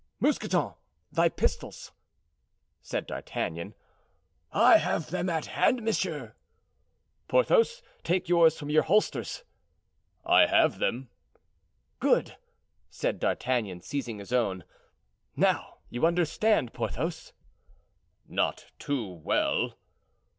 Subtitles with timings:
[0.19, 0.73] "Mousqueton,
[1.11, 1.91] thy pistols,"
[2.81, 3.75] said D'Artagnan.
[4.51, 6.33] "I have them at hand, monsieur."
[7.27, 9.43] "Porthos, take yours from your holsters."
[10.25, 11.11] "I have them."
[11.99, 12.35] "Good!"
[12.89, 14.63] said D'Artagnan, seizing his own;
[15.35, 17.33] "now you understand, Porthos?"
[18.27, 19.77] "Not too well."